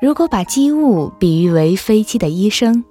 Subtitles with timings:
[0.00, 2.84] 如果把机务比喻为飞机的医生，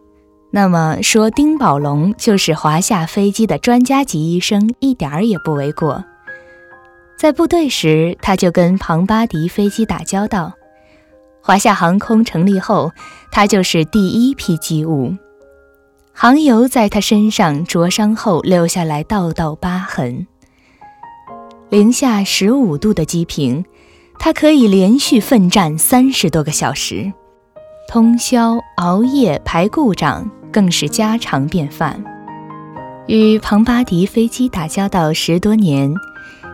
[0.49, 6.03] 那么说丁宝龙就是华夏飞机的专家级医生，一点儿也不为过。
[7.17, 10.53] 在部队时，他就跟庞巴迪飞机打交道；
[11.41, 12.91] 华夏航空成立后，
[13.31, 15.13] 他就是第一批机务。
[16.11, 20.25] 航油在他身上灼伤后留下来道道疤痕。
[21.69, 23.63] 零下十五度的机坪。
[24.17, 27.11] 他可以连续奋战三十多个小时，
[27.87, 32.03] 通宵熬夜排故障更是家常便饭。
[33.07, 35.93] 与庞巴迪飞机打交道十多年，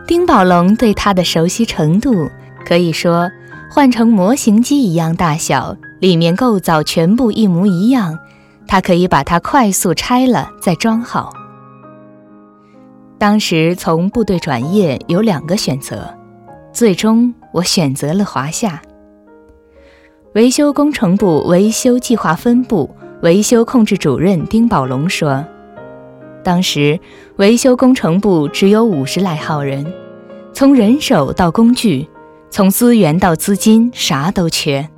[0.06, 2.28] 丁宝龙对它的熟悉程度
[2.66, 3.30] 可以说，
[3.70, 8.18] 换成模型机一样大小，里面构造全部一模一样，
[8.66, 11.32] 他可以把它快速拆了再装好。
[13.18, 16.12] 当时从部队转业有两个选择，
[16.72, 17.34] 最终。
[17.52, 18.80] 我选择了华夏
[20.32, 22.88] 维修工程部维修计划分部
[23.20, 25.44] 维修控制主任丁宝龙说
[26.42, 26.98] ：“当时
[27.36, 29.84] 维修工程部只有五十来号人，
[30.54, 32.08] 从人手到工具，
[32.48, 34.88] 从资源到资金，啥都缺，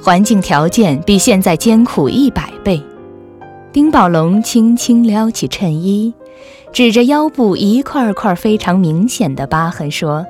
[0.00, 2.80] 环境条件比现在艰苦一百倍。”
[3.72, 6.14] 丁宝龙轻轻撩起衬衣，
[6.72, 10.24] 指着腰部一块块非常明显的疤痕说。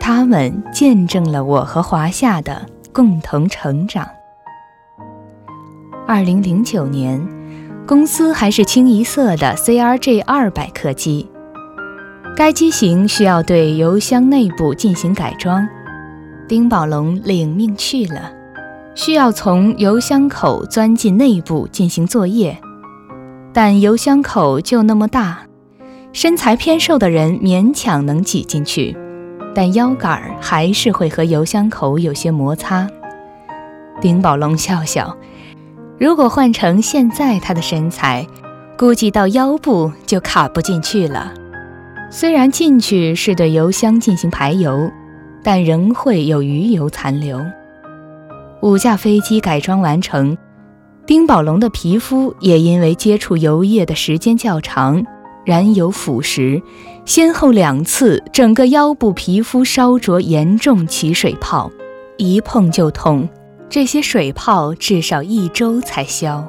[0.00, 4.08] 他们见证了我和华夏的共同成长。
[6.06, 7.20] 二零零九年，
[7.86, 11.28] 公司还是清一色的 CRJ 二百客机，
[12.34, 15.68] 该机型需要对油箱内部进行改装，
[16.48, 18.32] 丁宝龙领命去了，
[18.94, 22.58] 需要从油箱口钻进内部进行作业，
[23.52, 25.40] 但油箱口就那么大，
[26.14, 28.96] 身材偏瘦的人勉强能挤进去。
[29.58, 32.88] 但腰杆还是会和油箱口有些摩擦。
[34.00, 35.16] 丁宝龙笑笑，
[35.98, 38.24] 如果换成现在他的身材，
[38.78, 41.34] 估计到腰部就卡不进去了。
[42.08, 44.88] 虽然进去是对油箱进行排油，
[45.42, 47.44] 但仍会有余油残留。
[48.60, 50.38] 五架飞机改装完成，
[51.04, 55.04] 丁宝龙的皮肤也因为接触油液的时间较长。
[55.44, 56.62] 燃油腐蚀，
[57.08, 61.72] 先后两次，整个腰部皮肤烧灼严重，起水泡，
[62.18, 63.26] 一碰就痛。
[63.70, 66.46] 这些水泡至少一周才消。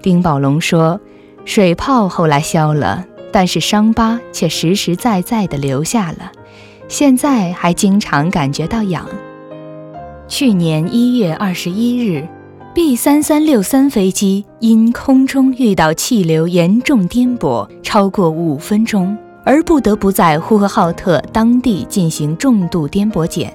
[0.00, 0.98] 丁宝龙说
[1.44, 6.32] ：“水泡后来消了，但是伤疤却实实在在的留下了，
[6.88, 9.06] 现在还经常感觉到痒。”
[10.26, 12.26] 去年一月二十一日。
[12.72, 19.14] B 三三六三飞机因空中遇到气流严重颠簸超过五分钟，
[19.44, 23.52] 而不得不在呼和浩特当地进行重度颠簸检。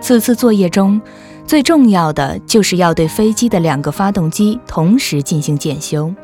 [0.00, 1.00] 此次作业中，
[1.46, 6.14] 最重要的就是要对飞机的两个发动机同时进行检修。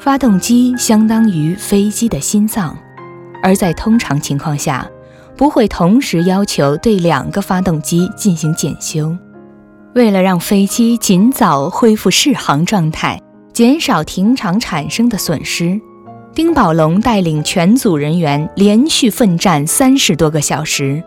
[0.00, 2.76] 发动机相当于飞机的心脏，
[3.42, 4.88] 而在通常情况下，
[5.36, 9.16] 不会同时要求对两个发动机进行检修。
[9.94, 13.20] 为了让飞机尽早恢复适航状态，
[13.52, 15.80] 减少停场产生的损失，
[16.38, 21.02] 丁宝龙带领全组人员连续奋战三十多个小时，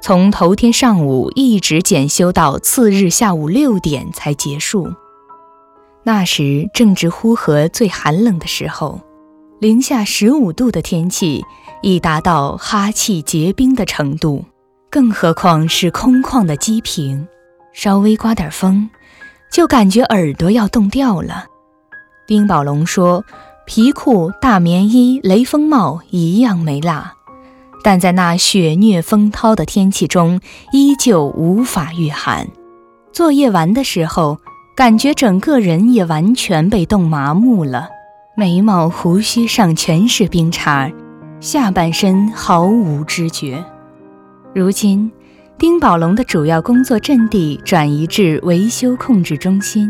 [0.00, 4.88] 从头天上午一直检修到次日下午六点才结束。
[6.04, 9.00] 那时正值呼和最寒冷的时候，
[9.58, 11.44] 零下十五度的天气
[11.82, 14.44] 已达到哈气结冰的程度，
[14.88, 17.26] 更何况是空旷的机坪。
[17.72, 18.88] 稍微刮点风，
[19.50, 21.46] 就感觉耳朵要冻掉了。
[22.28, 23.24] 丁宝龙说
[23.74, 27.12] ：“皮裤、大棉衣、雷锋帽一样没落，
[27.82, 30.42] 但在那雪虐风涛的天气中，
[30.74, 32.46] 依旧无法御寒。
[33.14, 34.36] 作业完的时候，
[34.76, 37.88] 感觉整个人也完全被冻麻木了，
[38.36, 40.92] 眉毛、胡须上全是冰碴，
[41.40, 43.64] 下半身毫无知觉。
[44.54, 45.10] 如今。”
[45.58, 49.88] 丁宝龙的主要工作阵地转移至维修控制中心，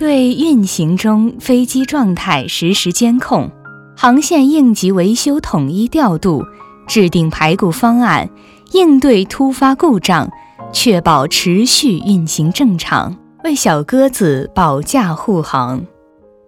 [0.00, 3.50] 对运行中飞机状态实时监控，
[3.94, 6.42] 航线应急维修统一调度，
[6.86, 8.30] 制定排故方案，
[8.72, 10.26] 应对突发故障，
[10.72, 13.14] 确保持续运行正常，
[13.44, 15.84] 为小鸽子保驾护航。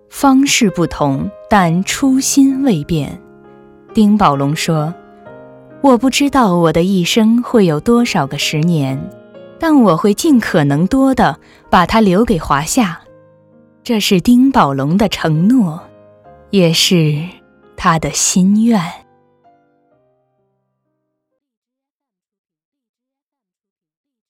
[0.08, 3.20] 方式不同，但初心未变。
[3.92, 4.94] 丁宝龙说。
[5.82, 8.98] 我不知道我的一生会有多少个十年，
[9.58, 11.38] 但我会尽可能多的
[11.68, 12.98] 把它留给华夏。
[13.84, 15.82] 这是丁宝龙的承诺，
[16.50, 17.20] 也是
[17.76, 18.80] 他的心愿。